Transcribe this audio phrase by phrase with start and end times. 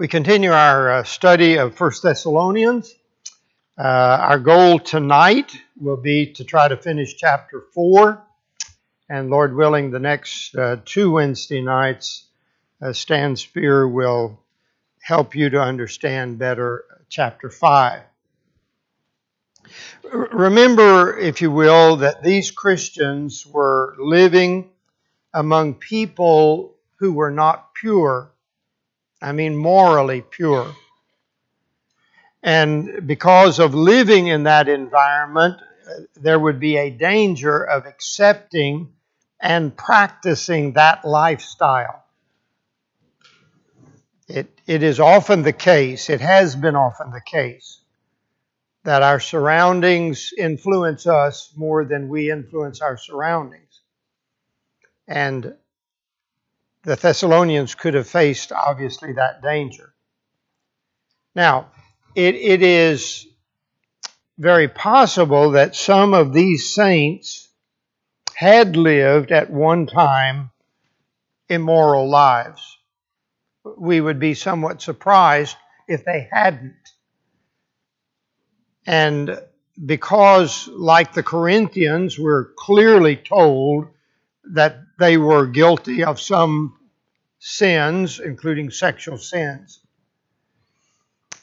[0.00, 2.94] We continue our uh, study of First Thessalonians.
[3.78, 8.18] Uh, our goal tonight will be to try to finish chapter 4,
[9.10, 12.24] and Lord willing, the next uh, two Wednesday nights,
[12.80, 14.40] uh, Stan Spear will
[15.02, 18.00] help you to understand better chapter 5.
[20.32, 24.70] Remember, if you will, that these Christians were living
[25.34, 28.32] among people who were not pure
[29.20, 30.74] I mean morally pure.
[32.42, 35.60] And because of living in that environment,
[36.16, 38.92] there would be a danger of accepting
[39.40, 42.04] and practicing that lifestyle.
[44.28, 47.80] It, it is often the case, it has been often the case,
[48.84, 53.80] that our surroundings influence us more than we influence our surroundings.
[55.08, 55.56] And
[56.82, 59.92] the Thessalonians could have faced, obviously, that danger.
[61.34, 61.70] Now,
[62.14, 63.26] it, it is
[64.38, 67.48] very possible that some of these saints
[68.34, 70.50] had lived at one time
[71.48, 72.78] immoral lives.
[73.76, 75.56] We would be somewhat surprised
[75.86, 76.74] if they hadn't.
[78.86, 79.38] And
[79.84, 83.88] because, like the Corinthians, we're clearly told
[84.44, 86.76] that they were guilty of some
[87.38, 89.80] sins, including sexual sins.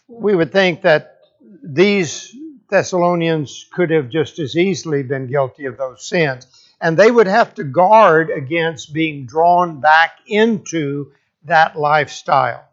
[0.07, 1.19] We would think that
[1.63, 2.35] these
[2.69, 6.47] Thessalonians could have just as easily been guilty of those sins.
[6.79, 11.11] And they would have to guard against being drawn back into
[11.45, 12.65] that lifestyle.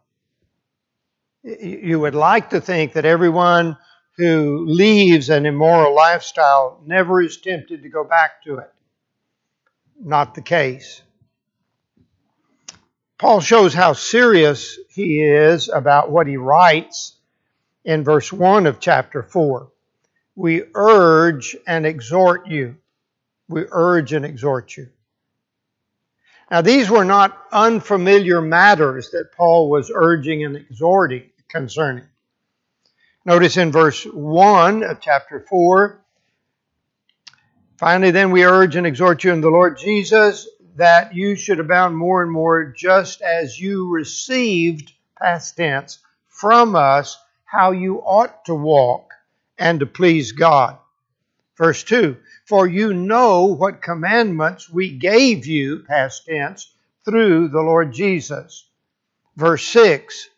[1.43, 3.77] You would like to think that everyone
[4.17, 8.74] who leaves an immoral lifestyle never is tempted to go back to it
[9.99, 11.01] not the case.
[13.17, 17.15] Paul shows how serious he is about what he writes
[17.85, 19.71] in verse 1 of chapter 4.
[20.35, 22.75] We urge and exhort you.
[23.47, 24.89] We urge and exhort you.
[26.51, 32.05] Now, these were not unfamiliar matters that Paul was urging and exhorting concerning.
[33.23, 36.04] Notice in verse 1 of chapter 4,
[37.77, 40.47] Finally, then we urge and exhort you in the Lord Jesus
[40.77, 47.17] that you should abound more and more, just as you received, past tense, from us
[47.43, 49.11] how you ought to walk
[49.57, 50.77] and to please God.
[51.57, 57.93] Verse 2 For you know what commandments we gave you, past tense, through the Lord
[57.93, 58.69] Jesus.
[59.35, 60.29] Verse 6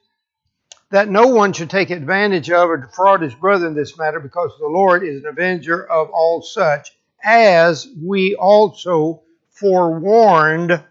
[0.90, 4.52] That no one should take advantage of or defraud his brother in this matter, because
[4.59, 10.83] the Lord is an avenger of all such as we also forewarned,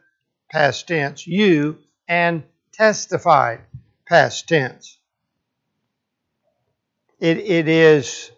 [0.50, 1.78] past tense, you,
[2.08, 2.42] and
[2.72, 3.60] testified,
[4.06, 4.98] past tense.
[7.18, 8.30] It, it is,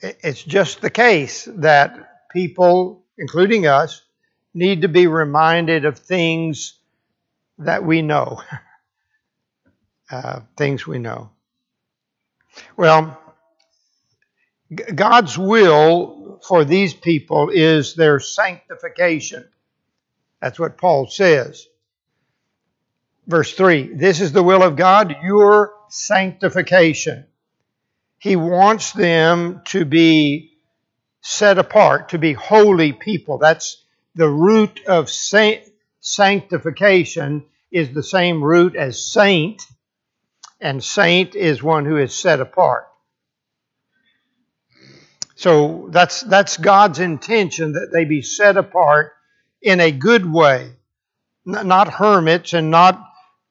[0.00, 4.02] it's just the case that people, including us,
[4.52, 6.74] need to be reminded of things
[7.58, 8.42] that we know.
[10.10, 11.30] Uh, things we know.
[12.76, 13.18] Well,
[14.72, 19.48] God's will for these people is their sanctification.
[20.40, 21.66] That's what Paul says.
[23.26, 27.26] Verse 3 This is the will of God, your sanctification.
[28.18, 30.52] He wants them to be
[31.20, 33.38] set apart, to be holy people.
[33.38, 33.82] That's
[34.14, 39.66] the root of sanctification is the same root as saint,
[40.60, 42.86] and saint is one who is set apart.
[45.36, 49.12] So that's, that's God's intention that they be set apart
[49.60, 50.72] in a good way,
[51.44, 53.02] not hermits and not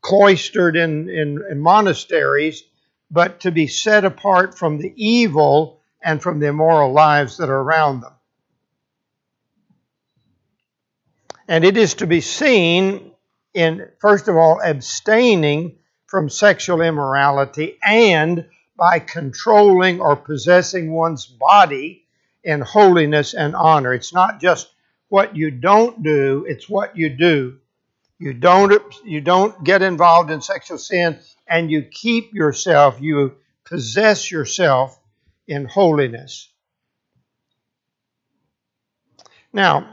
[0.01, 2.63] cloistered in, in, in monasteries,
[3.11, 7.61] but to be set apart from the evil and from the immoral lives that are
[7.61, 8.13] around them.
[11.47, 13.11] And it is to be seen
[13.53, 15.77] in, first of all, abstaining
[16.07, 18.45] from sexual immorality and
[18.75, 22.05] by controlling or possessing one's body
[22.43, 23.93] in holiness and honor.
[23.93, 24.69] It's not just
[25.09, 27.59] what you don't do, it's what you do.
[28.19, 33.35] You don't, you don't get involved in sexual sin and you keep yourself, you
[33.65, 34.99] possess yourself
[35.47, 36.49] in holiness.
[39.51, 39.87] Now,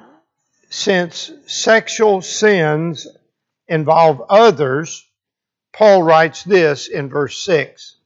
[0.71, 3.06] since sexual sins
[3.69, 5.06] involve others,
[5.73, 7.97] Paul writes this in verse 6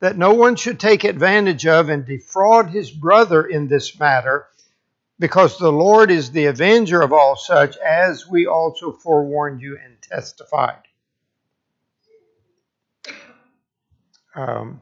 [0.00, 4.46] that no one should take advantage of and defraud his brother in this matter,
[5.18, 10.00] because the Lord is the avenger of all such, as we also forewarned you and
[10.00, 10.82] testified.
[14.34, 14.80] Um,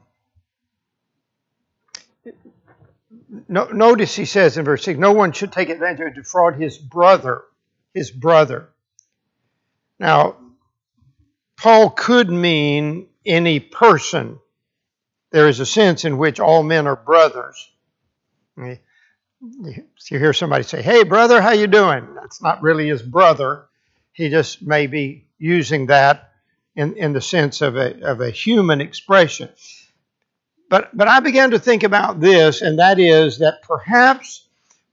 [3.47, 6.77] no, notice he says in verse 6 no one should take advantage to defraud his
[6.77, 7.43] brother.
[7.93, 8.69] His brother.
[9.99, 10.37] Now,
[11.57, 14.39] Paul could mean any person.
[15.31, 17.69] There is a sense in which all men are brothers.
[18.57, 18.77] You
[20.09, 23.67] hear somebody say, "Hey, brother, how you doing?" That's not really his brother.
[24.11, 26.31] He just may be using that
[26.75, 29.49] in, in the sense of a, of a human expression.
[30.69, 34.47] But, but I began to think about this, and that is that perhaps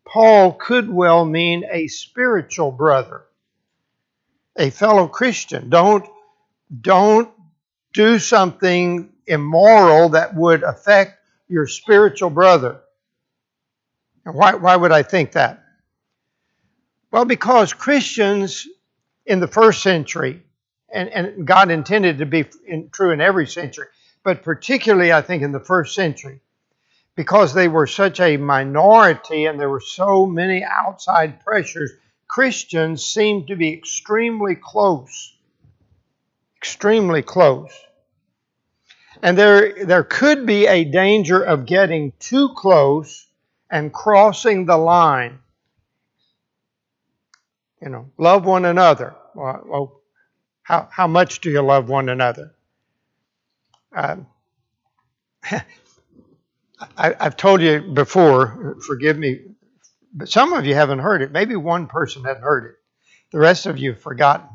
[0.07, 3.25] Paul could well mean a spiritual brother,
[4.57, 5.69] a fellow Christian.
[5.69, 6.07] Don't,
[6.81, 7.31] don't
[7.93, 11.19] do something immoral that would affect
[11.49, 12.81] your spiritual brother.
[14.25, 15.63] And why, why would I think that?
[17.11, 18.67] Well, because Christians
[19.25, 20.43] in the first century,
[20.93, 23.87] and, and God intended to be in, true in every century,
[24.23, 26.41] but particularly, I think, in the first century,
[27.15, 31.93] because they were such a minority and there were so many outside pressures,
[32.29, 35.35] Christians seemed to be extremely close.
[36.59, 37.73] Extremely close.
[39.23, 43.27] And there, there could be a danger of getting too close
[43.71, 45.39] and crossing the line.
[47.81, 49.15] You know, love one another.
[49.35, 50.01] Well,
[50.63, 52.55] how, how much do you love one another?
[53.95, 54.27] Um,
[56.97, 59.41] I, have told you before, forgive me,
[60.13, 61.33] but some of you haven't heard it.
[61.33, 62.75] Maybe one person hadn't heard it.
[63.33, 64.49] The rest of you have forgotten.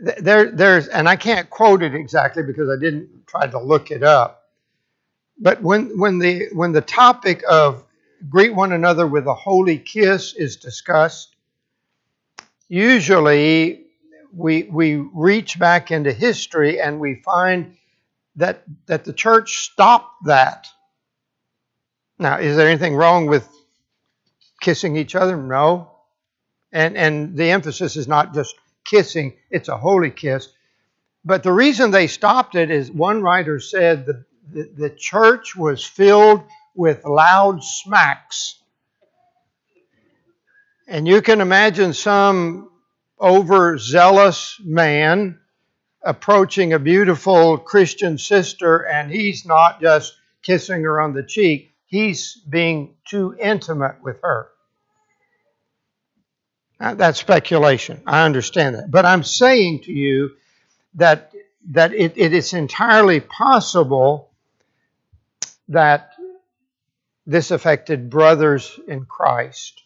[0.00, 4.02] There, there's, and I can't quote it exactly because I didn't try to look it
[4.02, 4.44] up.
[5.38, 7.84] But when, when, the, when the topic of
[8.28, 11.34] greet one another with a holy kiss is discussed,
[12.68, 13.86] usually
[14.32, 17.76] we, we reach back into history and we find
[18.36, 20.68] that, that the church stopped that.
[22.18, 23.48] Now, is there anything wrong with
[24.60, 25.36] kissing each other?
[25.36, 25.92] No.
[26.72, 28.54] And, and the emphasis is not just
[28.88, 30.48] kissing, it's a holy kiss.
[31.24, 35.84] But the reason they stopped it is one writer said the, the, the church was
[35.84, 36.42] filled
[36.74, 38.60] with loud smacks.
[40.86, 42.70] And you can imagine some
[43.20, 45.38] overzealous man
[46.02, 52.40] approaching a beautiful Christian sister, and he's not just kissing her on the cheek, he's
[52.48, 54.48] being too intimate with her.
[56.80, 58.02] Now, that's speculation.
[58.06, 58.90] I understand that.
[58.90, 60.30] But I'm saying to you
[60.94, 61.32] that,
[61.70, 64.30] that it, it is entirely possible
[65.68, 66.12] that
[67.26, 69.82] this affected brothers in Christ.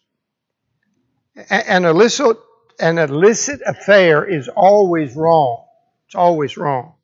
[1.50, 2.38] An illicit,
[2.78, 5.64] an illicit affair is always wrong.
[6.06, 6.94] It's always wrong.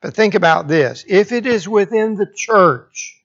[0.00, 3.22] But think about this if it is within the church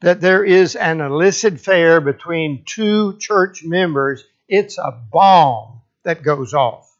[0.00, 6.52] that there is an illicit affair between two church members, it's a bomb that goes
[6.52, 6.94] off.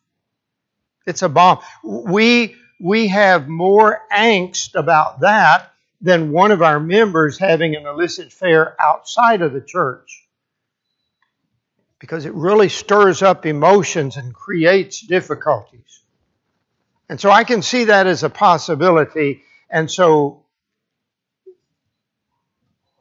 [1.06, 1.58] It's a bomb.
[1.82, 8.28] We, we have more angst about that than one of our members having an illicit
[8.28, 10.24] affair outside of the church.
[11.98, 16.00] Because it really stirs up emotions and creates difficulties.
[17.08, 19.42] And so I can see that as a possibility.
[19.68, 20.44] And so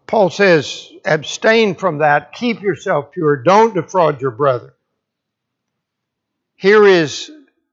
[0.09, 4.73] Paul says, abstain from that, keep yourself pure, don't defraud your brother.
[6.55, 7.29] Here is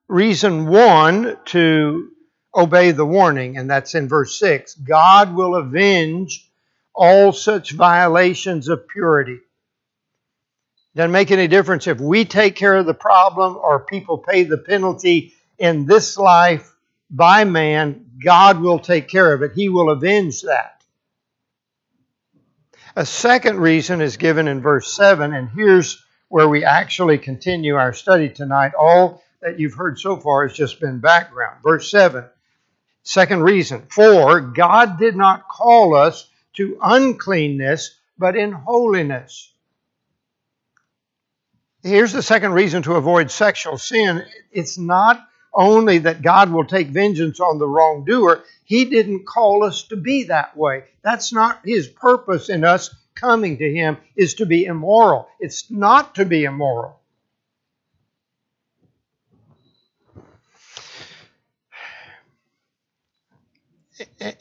[0.06, 2.10] reason one to
[2.54, 4.74] obey the warning, and that's in verse 6.
[4.74, 6.46] God will avenge
[6.94, 9.38] all such violations of purity.
[10.94, 14.58] Doesn't make any difference if we take care of the problem or people pay the
[14.58, 16.70] penalty in this life
[17.08, 19.52] by man, God will take care of it.
[19.54, 20.75] He will avenge that.
[22.98, 27.92] A second reason is given in verse 7, and here's where we actually continue our
[27.92, 28.72] study tonight.
[28.72, 31.62] All that you've heard so far has just been background.
[31.62, 32.24] Verse 7,
[33.02, 39.52] second reason, for God did not call us to uncleanness, but in holiness.
[41.82, 45.22] Here's the second reason to avoid sexual sin it's not
[45.56, 48.44] only that God will take vengeance on the wrongdoer.
[48.64, 50.84] He didn't call us to be that way.
[51.02, 55.28] That's not His purpose in us coming to Him, is to be immoral.
[55.40, 57.00] It's not to be immoral.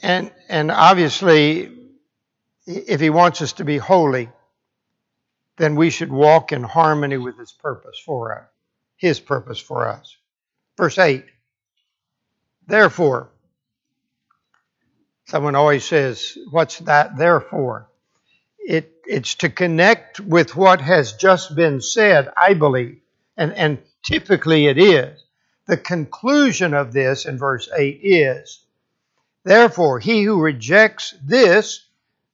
[0.02, 1.72] And, and obviously,
[2.66, 4.28] if He wants us to be holy,
[5.56, 8.48] then we should walk in harmony with His purpose for us,
[8.98, 10.14] His purpose for us.
[10.76, 11.24] Verse 8
[12.66, 13.30] Therefore,
[15.26, 17.88] Someone always says, What's that there for?
[18.60, 23.00] It, it's to connect with what has just been said, I believe.
[23.36, 25.20] And, and typically it is.
[25.66, 28.64] The conclusion of this in verse 8 is
[29.44, 31.84] Therefore, he who rejects this,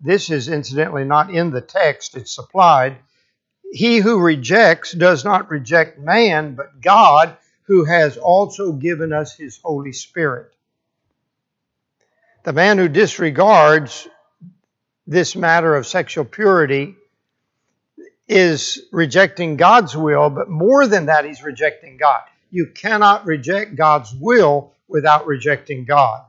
[0.00, 2.96] this is incidentally not in the text, it's supplied.
[3.72, 9.58] He who rejects does not reject man, but God, who has also given us his
[9.62, 10.52] Holy Spirit.
[12.44, 14.08] The man who disregards
[15.06, 16.96] this matter of sexual purity
[18.26, 22.22] is rejecting God's will, but more than that, he's rejecting God.
[22.50, 26.24] You cannot reject God's will without rejecting God.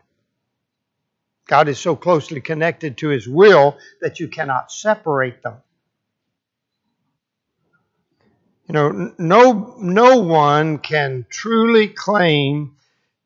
[1.48, 5.56] God is so closely connected to his will that you cannot separate them.
[8.68, 12.76] You know, no, no one can truly claim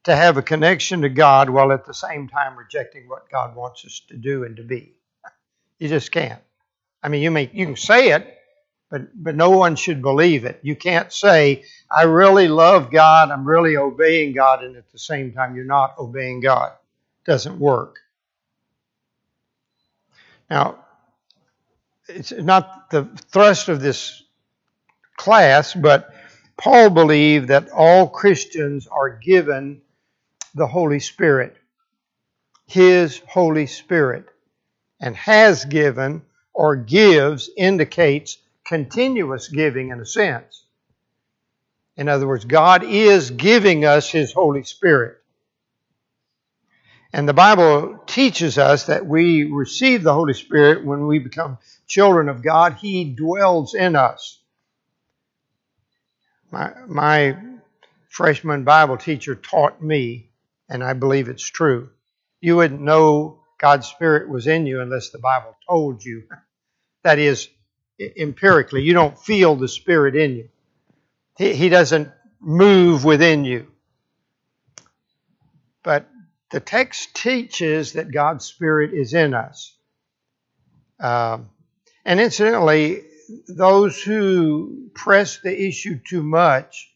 [0.06, 3.86] to have a connection to God while at the same time rejecting what God wants
[3.86, 4.94] us to do and to be.
[5.79, 6.41] You just can't.
[7.03, 8.38] I mean, you may you can say it,
[8.89, 10.60] but but no one should believe it.
[10.63, 15.34] You can't say, "I really love God, I'm really obeying God," and at the same
[15.34, 16.72] time you're not obeying God.
[16.72, 17.98] It doesn't work.
[20.50, 20.86] Now,
[22.08, 24.24] it's not the thrust of this
[25.18, 26.14] class, but
[26.58, 29.82] Paul believed that all Christians are given
[30.56, 31.58] the Holy Spirit,
[32.68, 34.28] His Holy Spirit,
[35.02, 40.66] and has given or gives indicates continuous giving in a sense.
[41.98, 45.18] In other words, God is giving us His Holy Spirit.
[47.14, 51.58] And the Bible teaches us that we receive the Holy Spirit when we become
[51.88, 52.76] children of God.
[52.76, 54.40] He dwells in us.
[56.51, 57.38] My, my
[58.10, 60.30] freshman Bible teacher taught me,
[60.70, 61.89] and I believe it's true,
[62.42, 66.24] you wouldn't know God's Spirit was in you unless the Bible told you.
[67.04, 67.50] That is,
[68.18, 70.50] empirically, you don't feel the Spirit in you.
[71.38, 72.10] He, he doesn't
[72.42, 73.68] move within you.
[75.84, 76.08] But
[76.51, 79.75] the text teaches that God's Spirit is in us.
[81.00, 81.50] Um,
[82.06, 83.04] and incidentally,
[83.48, 86.92] those who press the issue too much,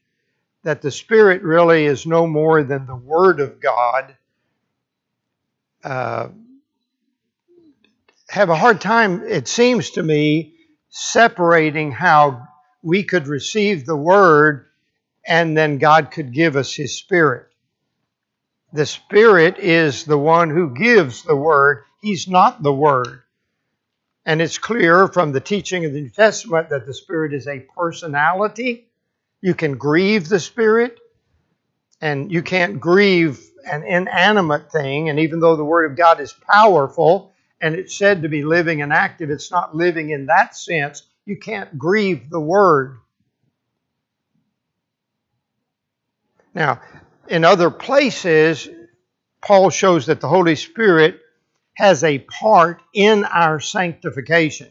[0.64, 4.16] that the Spirit really is no more than the Word of God,
[5.84, 6.30] uh,
[8.30, 10.56] have a hard time, it seems to me,
[10.90, 12.48] separating how
[12.82, 14.68] we could receive the Word
[15.26, 17.48] and then God could give us His Spirit.
[18.74, 23.24] The Spirit is the one who gives the Word, He's not the Word.
[24.26, 27.60] And it's clear from the teaching of the New Testament that the Spirit is a
[27.76, 28.88] personality.
[29.42, 31.00] You can grieve the Spirit,
[32.00, 35.10] and you can't grieve an inanimate thing.
[35.10, 38.82] And even though the Word of God is powerful and it's said to be living
[38.82, 41.04] and active, it's not living in that sense.
[41.26, 42.98] You can't grieve the Word.
[46.54, 46.82] Now,
[47.28, 48.68] in other places,
[49.42, 51.20] Paul shows that the Holy Spirit
[51.74, 54.70] has a part in our sanctification.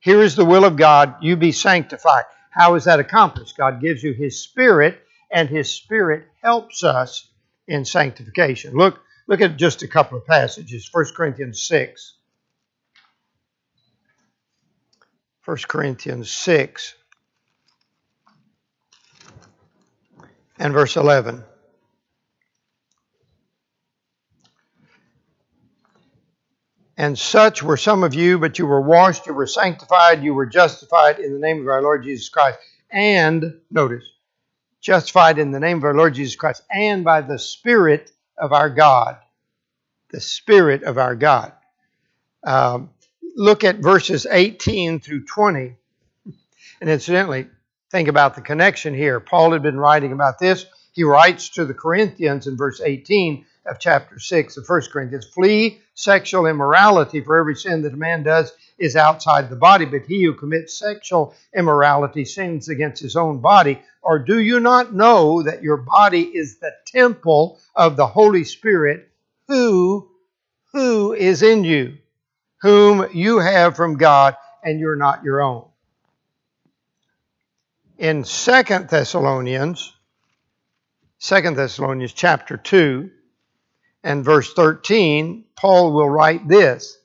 [0.00, 2.24] Here is the will of God, you be sanctified.
[2.50, 3.56] How is that accomplished?
[3.56, 7.28] God gives you His Spirit, and His Spirit helps us
[7.66, 8.74] in sanctification.
[8.74, 10.88] Look, look at just a couple of passages.
[10.92, 12.14] 1 Corinthians 6.
[15.44, 16.94] 1 Corinthians 6
[20.58, 21.42] and verse 11.
[26.98, 30.46] And such were some of you, but you were washed, you were sanctified, you were
[30.46, 32.58] justified in the name of our Lord Jesus Christ.
[32.90, 34.04] And, notice,
[34.80, 38.68] justified in the name of our Lord Jesus Christ and by the Spirit of our
[38.68, 39.16] God.
[40.10, 41.52] The Spirit of our God.
[42.42, 42.90] Um,
[43.36, 45.76] look at verses 18 through 20.
[46.80, 47.46] And incidentally,
[47.92, 49.20] think about the connection here.
[49.20, 50.66] Paul had been writing about this.
[50.92, 55.26] He writes to the Corinthians in verse 18 of chapter 6 of 1 Corinthians.
[55.26, 60.02] Flee sexual immorality, for every sin that a man does is outside the body, but
[60.06, 63.80] he who commits sexual immorality sins against his own body.
[64.02, 69.08] Or do you not know that your body is the temple of the Holy Spirit
[69.48, 70.08] who
[70.72, 71.96] who is in you,
[72.60, 75.64] whom you have from God, and you're not your own?
[77.96, 79.92] In Second Thessalonians,
[81.18, 83.10] Second Thessalonians chapter 2,
[84.08, 86.98] and verse 13, Paul will write this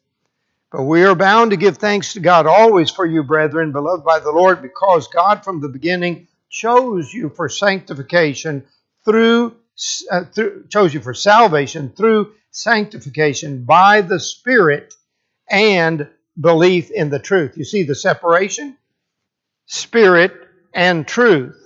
[0.72, 4.20] But we are bound to give thanks to God always for you, brethren, beloved by
[4.20, 8.64] the Lord, because God from the beginning chose you for sanctification
[9.04, 9.54] through,
[10.10, 14.94] uh, through chose you for salvation through sanctification by the Spirit
[15.50, 16.08] and
[16.40, 17.58] belief in the truth.
[17.58, 18.78] You see the separation?
[19.66, 20.32] Spirit
[20.74, 21.60] and truth.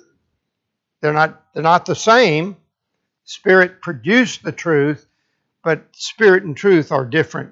[1.02, 2.58] They're not, they're not the same.
[3.24, 5.07] Spirit produced the truth,
[5.68, 7.52] but spirit and truth are different.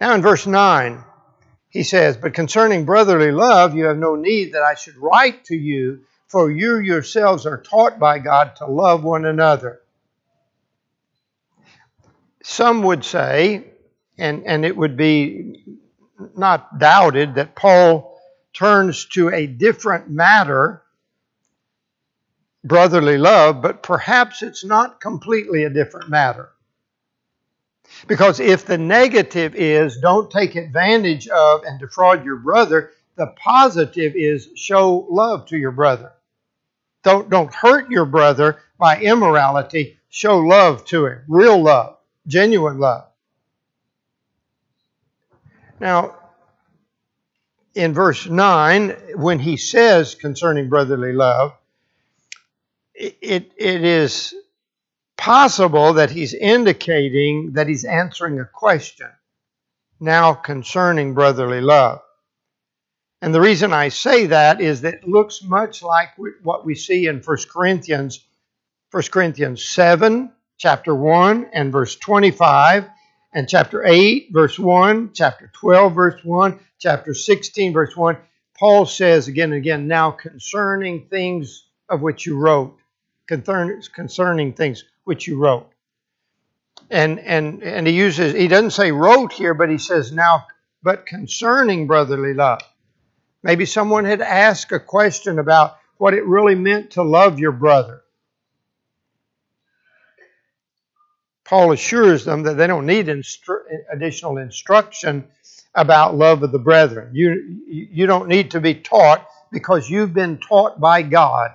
[0.00, 1.04] Now in verse 9,
[1.68, 5.54] he says, But concerning brotherly love, you have no need that I should write to
[5.54, 9.82] you, for you yourselves are taught by God to love one another.
[12.42, 13.66] Some would say,
[14.16, 15.62] and, and it would be
[16.34, 18.18] not doubted, that Paul
[18.54, 20.82] turns to a different matter,
[22.64, 26.50] brotherly love, but perhaps it's not completely a different matter.
[28.06, 34.12] Because if the negative is don't take advantage of and defraud your brother, the positive
[34.14, 36.12] is show love to your brother.
[37.02, 39.98] Don't, don't hurt your brother by immorality.
[40.08, 41.22] Show love to him.
[41.28, 41.96] Real love.
[42.26, 43.06] Genuine love.
[45.80, 46.16] Now,
[47.74, 51.52] in verse 9, when he says concerning brotherly love,
[52.98, 54.34] it, it is
[55.16, 59.08] possible that he's indicating that he's answering a question
[60.00, 62.00] now concerning brotherly love.
[63.20, 66.10] And the reason I say that is that it looks much like
[66.42, 68.24] what we see in 1 Corinthians,
[68.92, 72.88] 1 Corinthians 7, chapter 1, and verse 25,
[73.32, 78.16] and chapter 8, verse 1, chapter 12, verse 1, chapter 16, verse 1.
[78.56, 82.76] Paul says again and again, now concerning things of which you wrote,
[83.28, 85.70] concerning things which you wrote.
[86.90, 90.46] And and and he uses he doesn't say wrote here, but he says now
[90.82, 92.62] but concerning brotherly love.
[93.42, 98.02] Maybe someone had asked a question about what it really meant to love your brother.
[101.44, 105.26] Paul assures them that they don't need instru- additional instruction
[105.74, 107.14] about love of the brethren.
[107.14, 111.52] You, you don't need to be taught because you've been taught by God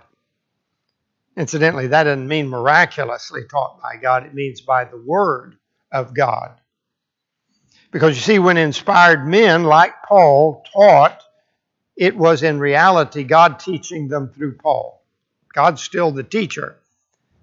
[1.36, 5.58] Incidentally, that doesn't mean miraculously taught by God, it means by the Word
[5.92, 6.60] of God.
[7.92, 11.22] Because you see, when inspired men like Paul taught,
[11.96, 15.04] it was in reality God teaching them through Paul.
[15.54, 16.78] God's still the teacher.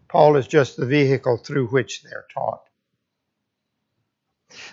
[0.08, 2.62] Paul is just the vehicle through which they're taught.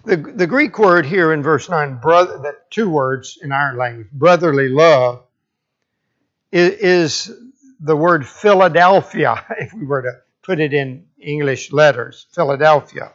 [0.03, 4.10] The, the Greek word here in verse 9, brother, that two words in our language,
[4.12, 5.23] brotherly love,
[6.51, 7.38] is, is
[7.80, 13.12] the word Philadelphia, if we were to put it in English letters, Philadelphia.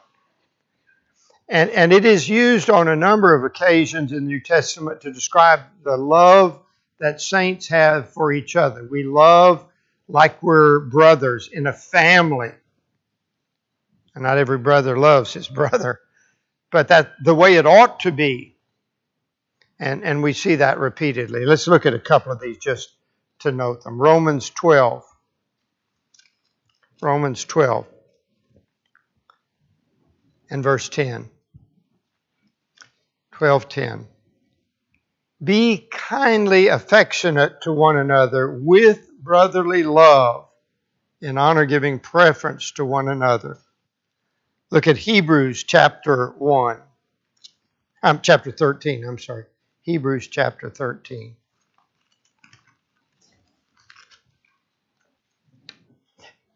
[1.48, 5.12] And, and it is used on a number of occasions in the New Testament to
[5.12, 6.60] describe the love
[6.98, 8.86] that saints have for each other.
[8.90, 9.66] We love
[10.08, 12.52] like we're brothers in a family.
[14.14, 16.00] And not every brother loves his brother,
[16.70, 18.56] but that the way it ought to be.
[19.78, 21.44] And, and we see that repeatedly.
[21.44, 22.94] Let's look at a couple of these just
[23.42, 24.00] to note them.
[24.00, 25.04] Romans 12.
[27.00, 27.86] Romans 12
[30.50, 31.28] and verse 10.
[33.32, 34.06] 12:10
[35.42, 40.48] Be kindly affectionate to one another with brotherly love
[41.20, 43.58] in honor giving preference to one another.
[44.70, 46.80] Look at Hebrews chapter 1.
[48.04, 49.44] Um, chapter 13, I'm sorry.
[49.82, 51.36] Hebrews chapter 13.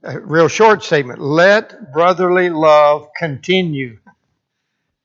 [0.03, 1.21] A real short statement.
[1.21, 3.99] Let brotherly love continue.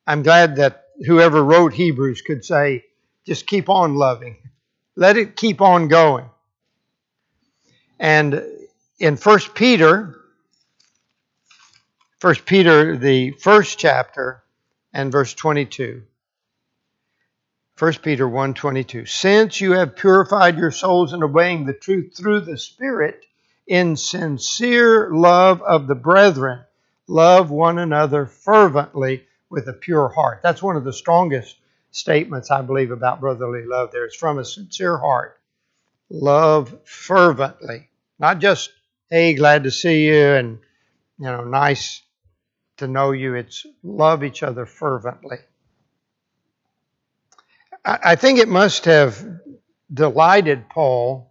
[0.05, 2.85] I'm glad that whoever wrote Hebrews could say,
[3.25, 4.37] just keep on loving.
[4.95, 6.25] Let it keep on going.
[7.99, 8.43] And
[8.99, 10.19] in 1 Peter,
[12.19, 14.43] 1 Peter, the first chapter,
[14.93, 16.03] and verse 22.
[17.79, 22.57] 1 Peter 1:22 Since you have purified your souls in obeying the truth through the
[22.57, 23.25] Spirit,
[23.67, 26.61] in sincere love of the brethren,
[27.07, 30.41] love one another fervently with a pure heart.
[30.43, 31.55] That's one of the strongest
[31.91, 34.05] statements I believe about brotherly love there.
[34.05, 35.39] It's from a sincere heart.
[36.09, 37.89] Love fervently.
[38.19, 38.71] Not just,
[39.09, 40.59] hey, glad to see you and,
[41.17, 42.01] you know, nice
[42.77, 43.35] to know you.
[43.35, 45.37] It's love each other fervently.
[47.83, 49.25] I think it must have
[49.91, 51.30] delighted Paul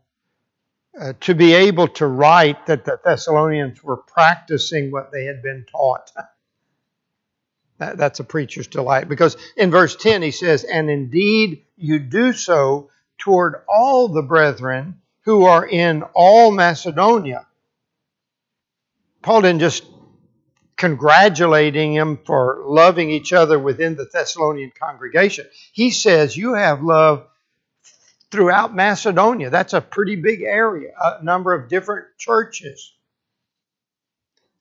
[1.00, 5.64] uh, to be able to write that the Thessalonians were practicing what they had been
[5.70, 6.12] taught.
[7.78, 12.34] that, that's a preacher's delight because in verse 10 he says, And indeed you do
[12.34, 17.46] so toward all the brethren who are in all Macedonia.
[19.22, 19.84] Paul didn't just
[20.76, 25.46] congratulating him for loving each other within the Thessalonian congregation.
[25.72, 27.26] He says, You have love
[28.30, 29.50] throughout Macedonia.
[29.50, 32.92] That's a pretty big area, a number of different churches.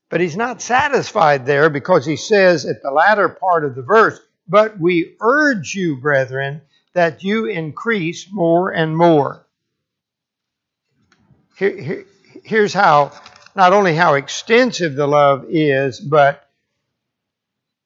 [0.09, 4.19] But he's not satisfied there because he says at the latter part of the verse,
[4.47, 6.61] But we urge you, brethren,
[6.93, 9.45] that you increase more and more.
[11.55, 12.05] Here, here,
[12.43, 13.11] here's how,
[13.55, 16.49] not only how extensive the love is, but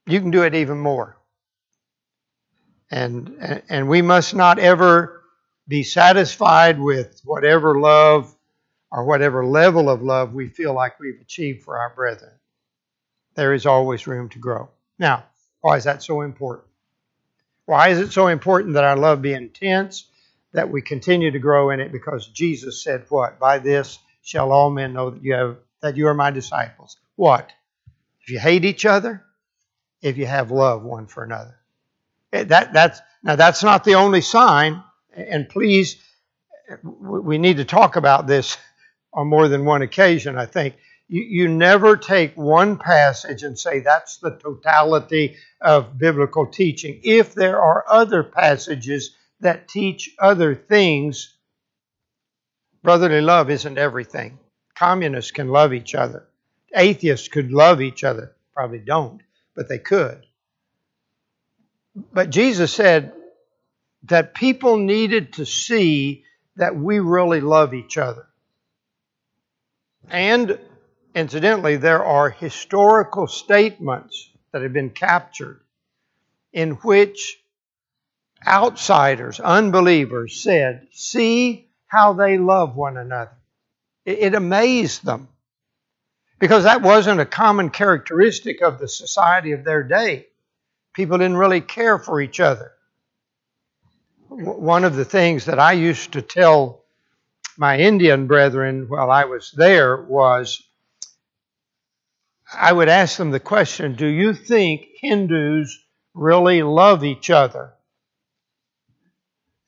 [0.05, 1.17] you can do it even more.
[2.89, 5.22] And, and we must not ever
[5.67, 8.33] be satisfied with whatever love
[8.91, 12.33] or whatever level of love we feel like we've achieved for our brethren.
[13.35, 14.69] There is always room to grow.
[14.99, 15.25] Now,
[15.61, 16.67] why is that so important?
[17.65, 20.05] Why is it so important that our love be intense,
[20.51, 21.91] that we continue to grow in it?
[21.91, 23.39] Because Jesus said, What?
[23.39, 26.97] By this shall all men know that you have that you are my disciples.
[27.15, 27.51] What?
[28.21, 29.23] If you hate each other,
[30.01, 31.57] if you have love one for another.
[32.31, 34.83] That, that's, now, that's not the only sign,
[35.15, 35.97] and please,
[36.83, 38.57] we need to talk about this
[39.13, 40.75] on more than one occasion, I think.
[41.07, 47.01] You, you never take one passage and say that's the totality of biblical teaching.
[47.03, 51.35] If there are other passages that teach other things,
[52.81, 54.39] brotherly love isn't everything.
[54.75, 56.27] Communists can love each other,
[56.75, 58.35] atheists could love each other.
[58.53, 59.21] Probably don't,
[59.55, 60.25] but they could.
[62.11, 63.13] But Jesus said
[64.05, 66.23] that people needed to see
[66.57, 68.27] that we really love each other.
[70.09, 70.59] And
[71.15, 75.61] incidentally, there are historical statements that have been captured
[76.51, 77.41] in which
[78.45, 83.37] outsiders, unbelievers, said, See how they love one another.
[84.05, 85.29] It, amazed them
[86.39, 90.27] because that wasn't a common characteristic of the society of their day.
[90.93, 92.72] People didn't really care for each other.
[94.29, 96.83] One of the things that I used to tell
[97.57, 100.61] my Indian brethren while I was there was
[102.53, 105.77] I would ask them the question Do you think Hindus
[106.13, 107.73] really love each other?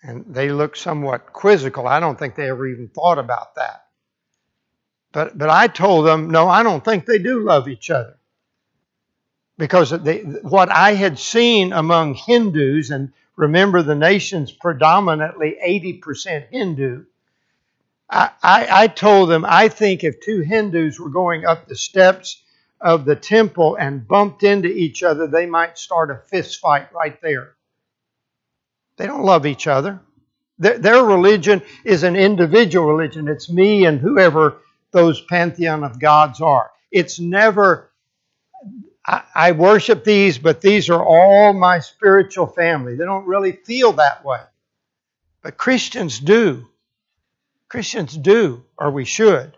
[0.04, 1.88] And they looked somewhat quizzical.
[1.88, 3.86] I don't think they ever even thought about that.
[5.12, 8.18] But, but I told them, no, I don't think they do love each other.
[9.58, 17.06] Because they, what I had seen among Hindus, and remember the nation's predominantly 80% Hindu,
[18.10, 22.41] I, I, I told them, I think if two Hindus were going up the steps
[22.80, 27.19] of the temple and bumped into each other, they might start a fist fight right
[27.21, 27.56] there.
[28.98, 30.00] They don't love each other.
[30.60, 33.28] Their, their religion is an individual religion.
[33.28, 34.58] It's me and whoever
[34.91, 36.71] those pantheon of gods are.
[36.91, 37.91] It's never,
[39.08, 42.96] I, worship these, but these are all my spiritual family.
[42.96, 44.41] They don't really feel that way.
[45.44, 46.68] But Christians do.
[47.70, 49.56] Christians do, or we should.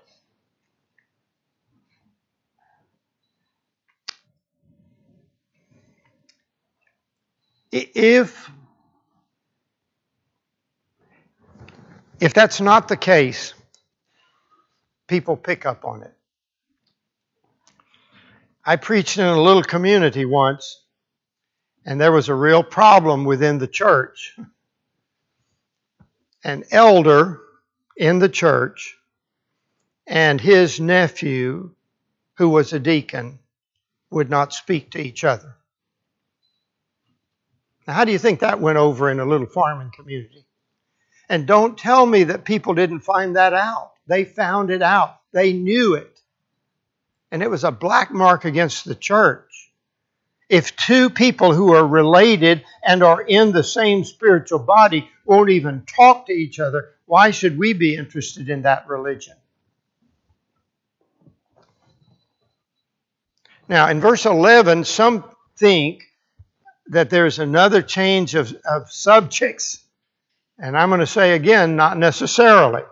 [7.72, 8.50] If
[12.20, 13.54] if that's not the case,
[15.08, 16.17] people pick up on it.
[18.68, 20.84] I preached in a little community once,
[21.86, 24.38] and there was a real problem within the church.
[26.44, 27.40] An elder
[27.96, 28.98] in the church
[30.06, 31.72] and his nephew,
[32.34, 33.40] who was a deacon,
[34.10, 35.56] would not speak to each other.
[37.88, 40.46] Now, how do you think that went over in a little farming community?
[41.30, 43.92] And don't tell me that people didn't find that out.
[44.08, 45.22] They found it out.
[45.32, 46.17] They knew it.
[47.32, 49.72] And it was a black mark against the church.
[50.50, 55.84] If two people who are related and are in the same spiritual body won't even
[55.86, 59.36] talk to each other, why should we be interested in that religion?
[63.70, 65.26] Now, in verse 11, some
[65.58, 66.04] think
[66.88, 69.84] that there's another change of, of subjects.
[70.58, 72.84] And I'm going to say again, not necessarily.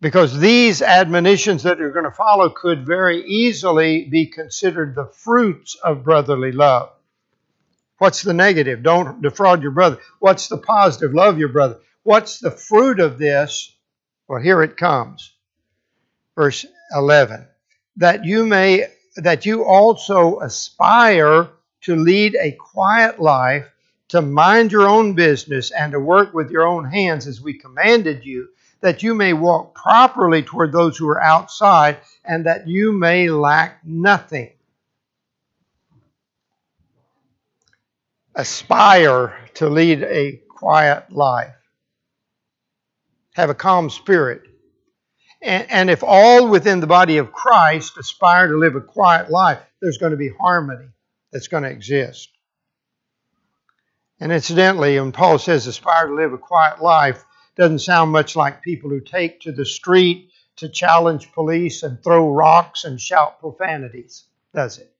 [0.00, 5.74] Because these admonitions that are going to follow could very easily be considered the fruits
[5.82, 6.90] of brotherly love.
[7.98, 8.84] What's the negative?
[8.84, 9.98] Don't defraud your brother.
[10.20, 11.14] What's the positive?
[11.14, 11.78] Love your brother.
[12.04, 13.74] What's the fruit of this?
[14.28, 15.32] Well, here it comes.
[16.36, 17.46] Verse 11.
[17.96, 21.48] That you may, that you also aspire
[21.82, 23.66] to lead a quiet life,
[24.08, 28.24] to mind your own business, and to work with your own hands as we commanded
[28.24, 28.48] you,
[28.80, 33.80] that you may walk properly toward those who are outside, and that you may lack
[33.84, 34.50] nothing.
[38.34, 41.54] Aspire to lead a quiet life.
[43.34, 44.42] Have a calm spirit.
[45.42, 49.60] And, and if all within the body of Christ aspire to live a quiet life,
[49.80, 50.88] there's going to be harmony
[51.32, 52.30] that's going to exist.
[54.20, 57.24] And incidentally, when Paul says aspire to live a quiet life,
[57.58, 62.30] doesn't sound much like people who take to the street to challenge police and throw
[62.30, 64.90] rocks and shout profanities, does it?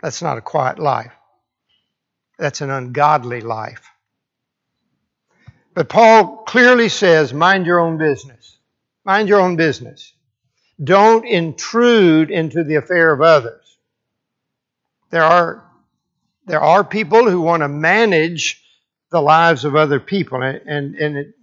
[0.00, 1.12] That's not a quiet life.
[2.38, 3.88] That's an ungodly life.
[5.74, 8.58] But Paul clearly says, mind your own business.
[9.04, 10.12] Mind your own business.
[10.82, 13.78] Don't intrude into the affair of others.
[15.10, 15.64] There are,
[16.46, 18.61] there are people who want to manage
[19.12, 21.34] the lives of other people, and, and, and it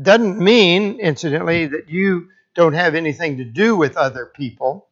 [0.00, 4.88] doesn't mean, incidentally, that you don't have anything to do with other people.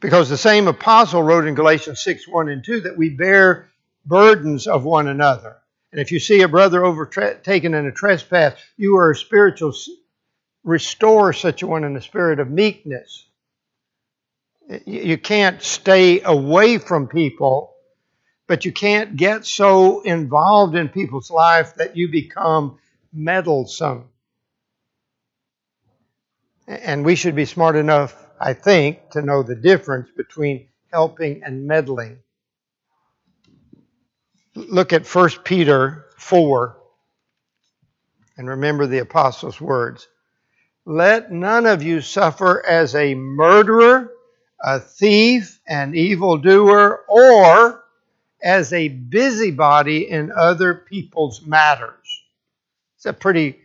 [0.00, 3.70] Because the same apostle wrote in Galatians 6 1 and 2 that we bear
[4.04, 5.56] burdens of one another.
[5.92, 9.72] And if you see a brother overtaken in a trespass, you are a spiritual,
[10.64, 13.24] restore such a one in the spirit of meekness.
[14.84, 17.75] You can't stay away from people,
[18.46, 22.78] but you can't get so involved in people's life that you become
[23.12, 24.04] meddlesome.
[26.66, 31.66] And we should be smart enough, I think, to know the difference between helping and
[31.66, 32.18] meddling.
[34.54, 36.76] Look at 1 Peter 4
[38.36, 40.08] and remember the apostles' words.
[40.84, 44.12] Let none of you suffer as a murderer,
[44.62, 47.82] a thief, an evildoer, or
[48.42, 52.24] as a busybody in other people's matters.
[52.96, 53.60] It's a pretty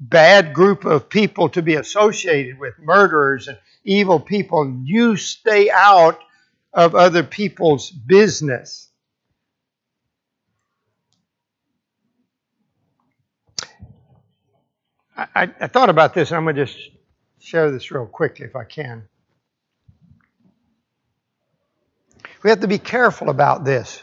[0.00, 4.80] bad group of people to be associated with, murderers and evil people.
[4.84, 6.18] You stay out
[6.72, 8.88] of other people's business.
[15.16, 16.78] I, I thought about this, and I'm going to just
[17.38, 19.04] share this real quickly if I can.
[22.42, 24.02] We have to be careful about this.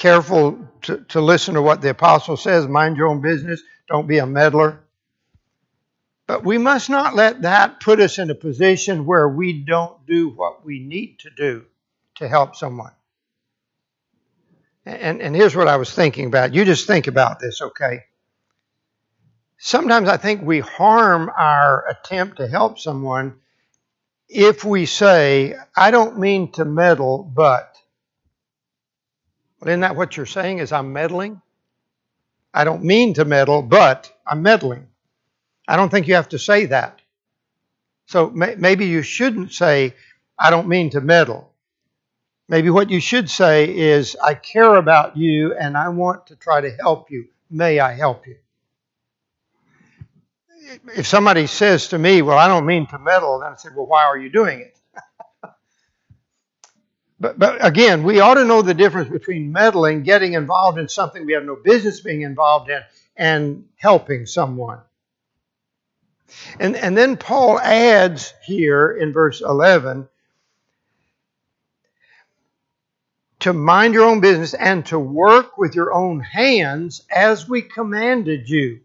[0.00, 4.18] Careful to, to listen to what the apostle says, mind your own business, don't be
[4.18, 4.80] a meddler.
[6.26, 10.30] But we must not let that put us in a position where we don't do
[10.30, 11.66] what we need to do
[12.16, 12.92] to help someone.
[14.86, 16.54] And, and here's what I was thinking about.
[16.54, 18.00] You just think about this, okay?
[19.58, 23.36] sometimes I think we harm our attempt to help someone
[24.28, 27.76] if we say, I don't mean to meddle, but.
[29.60, 30.58] Well, isn't that what you're saying?
[30.58, 31.40] Is I'm meddling?
[32.52, 34.88] I don't mean to meddle, but I'm meddling.
[35.68, 37.00] I don't think you have to say that.
[38.06, 39.94] So maybe you shouldn't say,
[40.36, 41.52] I don't mean to meddle.
[42.48, 46.60] Maybe what you should say is, I care about you and I want to try
[46.60, 47.28] to help you.
[47.48, 48.36] May I help you?
[50.96, 53.86] if somebody says to me, Well, I don't mean to meddle, then I say, Well,
[53.86, 54.76] why are you doing it?
[57.20, 61.26] but, but again, we ought to know the difference between meddling, getting involved in something
[61.26, 62.80] we have no business being involved in,
[63.16, 64.80] and helping someone.
[66.58, 70.08] And, and then Paul adds here in verse 11
[73.40, 78.48] to mind your own business and to work with your own hands as we commanded
[78.48, 78.80] you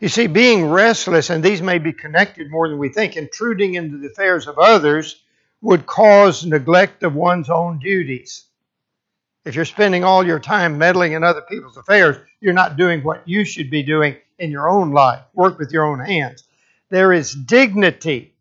[0.00, 3.98] you see, being restless, and these may be connected more than we think, intruding into
[3.98, 5.22] the affairs of others
[5.60, 8.44] would cause neglect of one's own duties.
[9.44, 13.26] If you're spending all your time meddling in other people's affairs, you're not doing what
[13.26, 15.22] you should be doing in your own life.
[15.34, 16.44] Work with your own hands.
[16.90, 18.34] There is dignity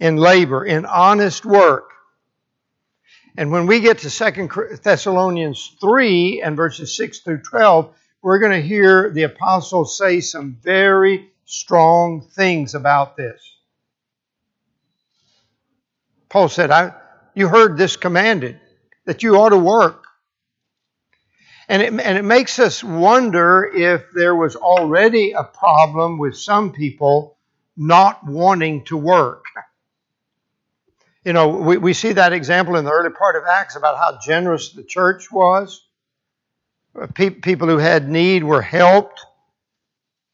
[0.00, 1.90] in labor, in honest work.
[3.36, 8.60] And when we get to 2 Thessalonians 3 and verses 6 through 12, we're going
[8.60, 13.55] to hear the apostles say some very strong things about this.
[16.28, 16.92] Paul said, I,
[17.34, 18.60] You heard this commanded,
[19.04, 20.04] that you ought to work.
[21.68, 26.72] And it, and it makes us wonder if there was already a problem with some
[26.72, 27.36] people
[27.76, 29.44] not wanting to work.
[31.24, 34.18] You know, we, we see that example in the early part of Acts about how
[34.24, 35.86] generous the church was
[37.42, 39.24] people who had need were helped.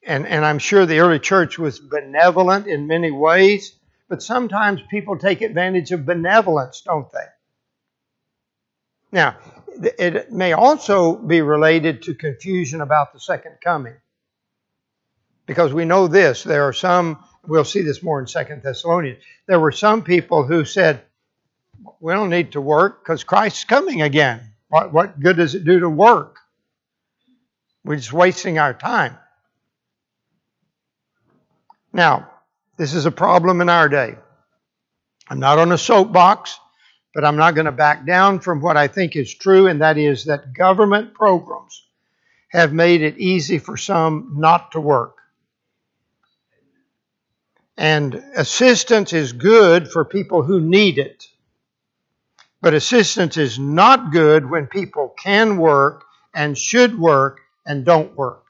[0.05, 3.74] And, and I'm sure the early church was benevolent in many ways,
[4.12, 7.25] but sometimes people take advantage of benevolence, don't they?
[9.11, 9.38] Now,
[9.98, 13.94] it may also be related to confusion about the second coming.
[15.46, 19.59] Because we know this, there are some, we'll see this more in Second Thessalonians, there
[19.59, 21.01] were some people who said,
[21.98, 24.42] we don't need to work because Christ's coming again.
[24.68, 26.37] What, what good does it do to work?
[27.83, 29.16] We're just wasting our time.
[31.94, 32.32] Now,
[32.76, 34.16] this is a problem in our day.
[35.28, 36.58] I'm not on a soapbox,
[37.14, 39.98] but I'm not going to back down from what I think is true, and that
[39.98, 41.87] is that government programs
[42.50, 45.16] have made it easy for some not to work.
[47.76, 51.26] And assistance is good for people who need it.
[52.61, 56.04] But assistance is not good when people can work
[56.35, 58.41] and should work and don't work.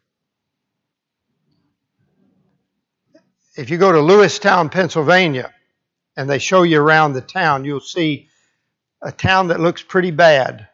[3.54, 5.52] If you go to Lewistown, Pennsylvania,
[6.16, 8.28] and they show you around the town, you'll see
[9.02, 10.68] a town that looks pretty bad.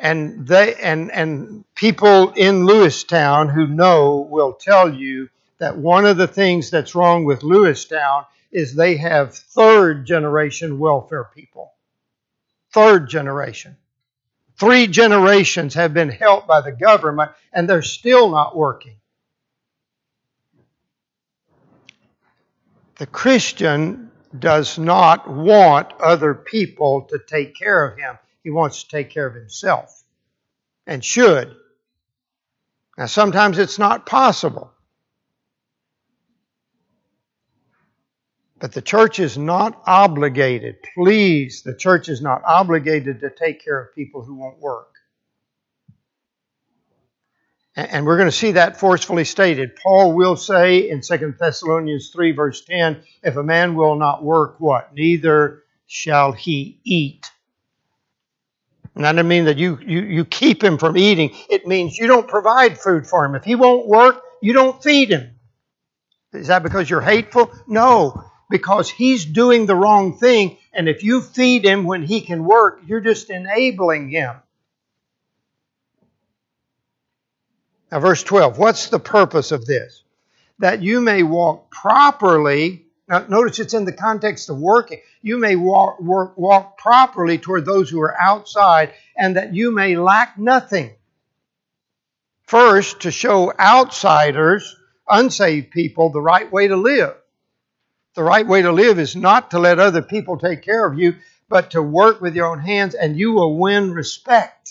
[0.00, 6.16] And they and and people in Lewistown who know will tell you that one of
[6.16, 11.72] the things that's wrong with Lewistown is they have third generation welfare people.
[12.72, 13.76] Third generation.
[14.56, 18.96] Three generations have been helped by the government and they're still not working.
[23.02, 28.16] The Christian does not want other people to take care of him.
[28.44, 30.04] He wants to take care of himself
[30.86, 31.52] and should.
[32.96, 34.72] Now, sometimes it's not possible.
[38.60, 43.80] But the church is not obligated, please, the church is not obligated to take care
[43.82, 44.91] of people who won't work.
[47.74, 49.76] And we're going to see that forcefully stated.
[49.76, 54.56] Paul will say in 2 Thessalonians 3, verse 10, if a man will not work,
[54.58, 54.92] what?
[54.94, 57.30] Neither shall he eat.
[58.94, 61.34] And that doesn't mean that you, you, you keep him from eating.
[61.48, 63.34] It means you don't provide food for him.
[63.34, 65.30] If he won't work, you don't feed him.
[66.34, 67.50] Is that because you're hateful?
[67.66, 70.58] No because he's doing the wrong thing.
[70.72, 74.36] And if you feed him when he can work, you're just enabling him.
[77.92, 80.02] Now, verse 12, what's the purpose of this?
[80.60, 82.86] That you may walk properly.
[83.06, 85.00] Now, notice it's in the context of working.
[85.20, 89.96] You may walk, work, walk properly toward those who are outside, and that you may
[89.96, 90.94] lack nothing.
[92.44, 94.74] First, to show outsiders,
[95.06, 97.14] unsaved people, the right way to live.
[98.14, 101.16] The right way to live is not to let other people take care of you,
[101.50, 104.61] but to work with your own hands, and you will win respect.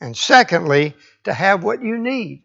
[0.00, 2.42] And secondly, to have what you need.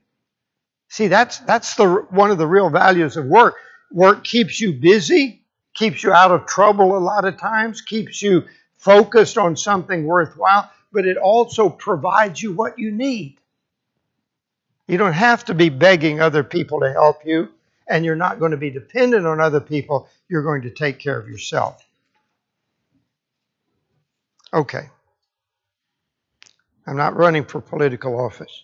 [0.89, 3.55] See, that's, that's the, one of the real values of work.
[3.91, 8.43] Work keeps you busy, keeps you out of trouble a lot of times, keeps you
[8.77, 13.37] focused on something worthwhile, but it also provides you what you need.
[14.87, 17.49] You don't have to be begging other people to help you
[17.87, 20.07] and you're not going to be dependent on other people.
[20.29, 21.85] You're going to take care of yourself.
[24.53, 24.89] Okay.
[26.85, 28.63] I'm not running for political office.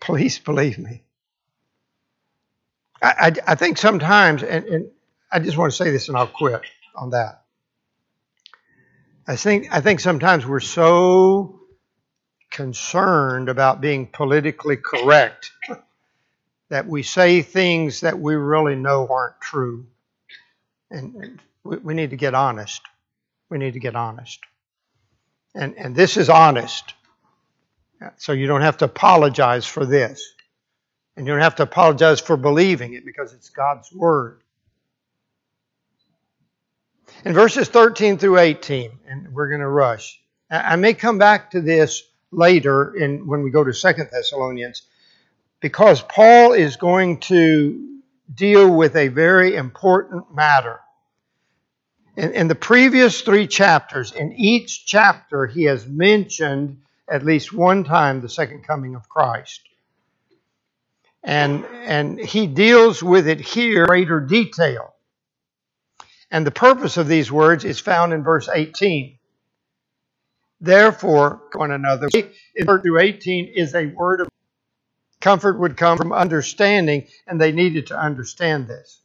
[0.00, 1.02] Please believe me.
[3.02, 4.90] I, I, I think sometimes, and, and
[5.30, 6.62] I just want to say this and I'll quit
[6.94, 7.42] on that.
[9.26, 11.60] I think, I think sometimes we're so
[12.50, 15.52] concerned about being politically correct
[16.70, 19.86] that we say things that we really know aren't true.
[20.90, 22.82] And we, we need to get honest.
[23.50, 24.40] We need to get honest.
[25.54, 26.94] And, and this is honest.
[28.16, 30.34] So you don't have to apologize for this.
[31.16, 34.40] And you don't have to apologize for believing it because it's God's Word.
[37.24, 40.20] In verses 13 through 18, and we're going to rush.
[40.50, 44.82] I may come back to this later in, when we go to Second Thessalonians
[45.60, 47.98] because Paul is going to
[48.32, 50.80] deal with a very important matter.
[52.16, 57.84] In, in, the previous three chapters, in each chapter, he has mentioned at least one
[57.84, 59.60] time the second coming of Christ.
[61.24, 64.94] And, and he deals with it here in greater detail.
[66.30, 69.18] And the purpose of these words is found in verse 18.
[70.60, 72.08] Therefore, one another,
[72.54, 74.28] in verse 18 is a word of
[75.20, 79.02] Comfort would come from understanding, and they needed to understand this.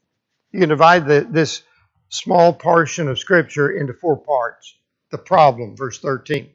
[0.51, 1.63] You can divide the, this
[2.09, 4.75] small portion of Scripture into four parts.
[5.09, 6.51] The problem, verse 13.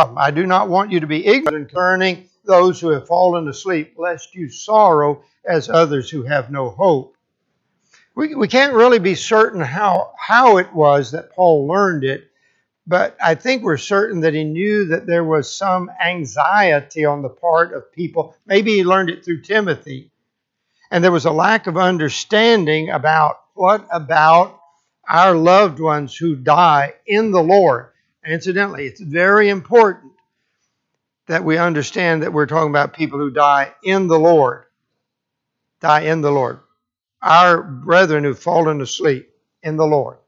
[0.00, 4.34] I do not want you to be ignorant concerning those who have fallen asleep, lest
[4.34, 7.14] you sorrow as others who have no hope.
[8.14, 12.28] We, we can't really be certain how, how it was that Paul learned it,
[12.86, 17.28] but I think we're certain that he knew that there was some anxiety on the
[17.28, 18.34] part of people.
[18.46, 20.10] Maybe he learned it through Timothy.
[20.90, 24.58] And there was a lack of understanding about what about
[25.08, 27.91] our loved ones who die in the Lord.
[28.26, 30.12] Incidentally, it's very important
[31.26, 34.64] that we understand that we're talking about people who die in the Lord.
[35.80, 36.60] Die in the Lord.
[37.22, 39.30] Our brethren who've fallen asleep
[39.62, 40.18] in the Lord.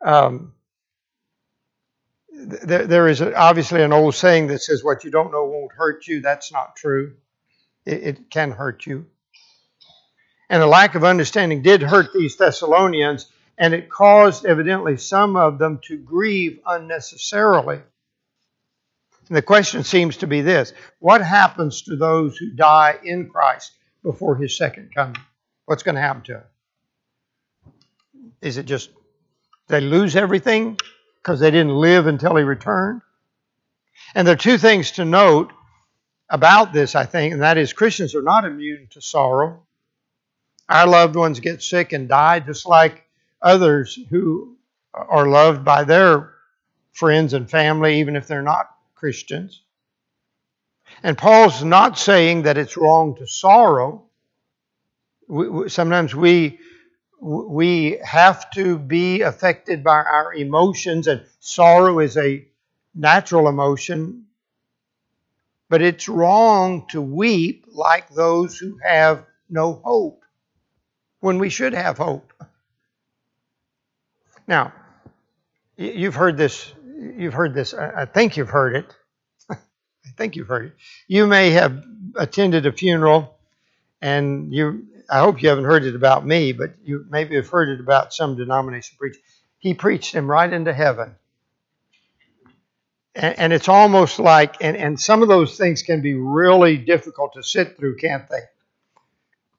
[0.00, 0.52] Um,
[2.30, 6.06] there, there is obviously an old saying that says, What you don't know won't hurt
[6.06, 6.20] you.
[6.20, 7.14] That's not true.
[7.84, 9.06] It, it can hurt you.
[10.48, 15.58] And the lack of understanding did hurt these Thessalonians, and it caused, evidently, some of
[15.58, 17.80] them to grieve unnecessarily.
[19.28, 23.72] And the question seems to be this What happens to those who die in Christ
[24.02, 25.20] before his second coming?
[25.66, 26.42] What's going to happen to them?
[28.40, 28.90] Is it just
[29.66, 30.78] they lose everything?
[31.28, 33.02] because they didn't live until he returned.
[34.14, 35.52] And there are two things to note
[36.30, 39.66] about this, I think, and that is Christians are not immune to sorrow.
[40.70, 43.04] Our loved ones get sick and die just like
[43.40, 44.56] others who
[44.92, 46.34] are loved by their
[46.92, 49.62] friends and family, even if they're not Christians.
[51.02, 54.04] And Paul's not saying that it's wrong to sorrow.
[55.68, 56.58] sometimes we
[57.20, 62.46] we have to be affected by our emotions, and sorrow is a
[62.94, 64.26] natural emotion.
[65.68, 70.22] But it's wrong to weep like those who have no hope
[71.20, 72.27] when we should have hope.
[74.48, 74.72] Now,
[75.76, 76.72] you've heard this.
[77.16, 77.74] You've heard this.
[77.74, 78.96] I think you've heard it.
[79.50, 79.56] I
[80.16, 80.72] think you've heard it.
[81.06, 81.84] You may have
[82.16, 83.36] attended a funeral
[84.00, 87.70] and you I hope you haven't heard it about me, but you maybe have heard
[87.70, 89.20] it about some denomination preacher.
[89.58, 91.14] He preached him right into heaven.
[93.14, 97.32] And, and it's almost like, and, and some of those things can be really difficult
[97.34, 98.40] to sit through, can't they?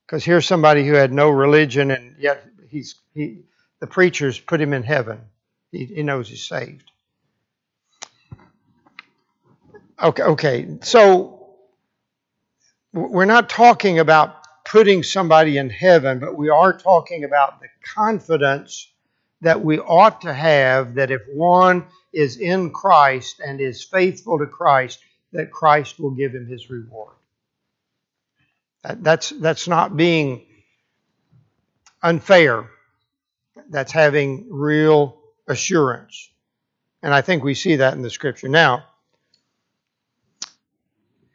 [0.06, 3.42] Because here's somebody who had no religion, and yet he's he,
[3.80, 5.21] the preachers put him in heaven.
[5.71, 6.91] He, he knows he's saved.
[10.01, 10.77] Okay, okay.
[10.82, 11.55] So
[12.93, 18.88] we're not talking about putting somebody in heaven, but we are talking about the confidence
[19.41, 24.45] that we ought to have that if one is in Christ and is faithful to
[24.45, 24.99] Christ,
[25.32, 27.13] that Christ will give him his reward.
[28.84, 30.45] That's, that's not being
[32.01, 32.69] unfair.
[33.70, 36.30] That's having real assurance.
[37.01, 38.49] And I think we see that in the scripture.
[38.49, 38.86] Now,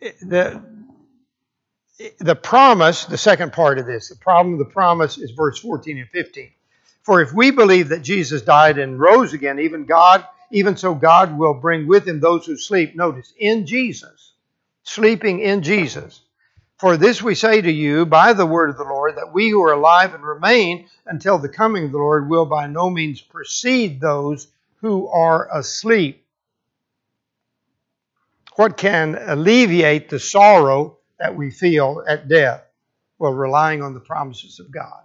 [0.00, 0.62] the,
[2.18, 5.98] the promise, the second part of this, the problem of the promise is verse 14
[5.98, 6.50] and 15.
[7.02, 11.36] For if we believe that Jesus died and rose again, even God, even so God
[11.36, 12.96] will bring with him those who sleep.
[12.96, 14.32] Notice, in Jesus,
[14.82, 16.22] sleeping in Jesus.
[16.78, 19.62] For this we say to you by the word of the Lord, that we who
[19.62, 24.00] are alive and remain until the coming of the Lord will by no means precede
[24.00, 24.48] those
[24.80, 26.26] who are asleep.
[28.56, 32.62] What can alleviate the sorrow that we feel at death?
[33.18, 35.04] Well, relying on the promises of God.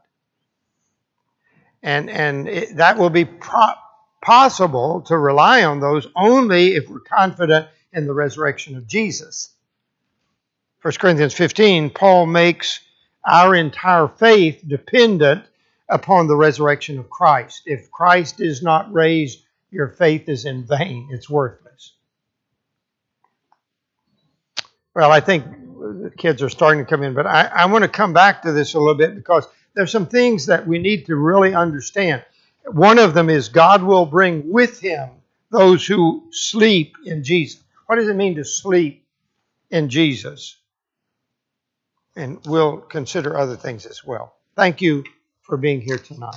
[1.81, 3.73] And, and it, that will be pro-
[4.21, 9.51] possible to rely on those only if we're confident in the resurrection of Jesus.
[10.81, 12.79] 1 Corinthians 15, Paul makes
[13.27, 15.43] our entire faith dependent
[15.89, 17.63] upon the resurrection of Christ.
[17.65, 21.95] If Christ is not raised, your faith is in vain, it's worthless.
[24.95, 27.89] Well, I think the kids are starting to come in, but I, I want to
[27.89, 31.15] come back to this a little bit because there's some things that we need to
[31.15, 32.23] really understand.
[32.65, 35.09] One of them is God will bring with him
[35.51, 37.61] those who sleep in Jesus.
[37.87, 39.05] What does it mean to sleep
[39.69, 40.58] in Jesus?
[42.15, 44.35] And we'll consider other things as well.
[44.55, 45.05] Thank you
[45.41, 46.35] for being here tonight.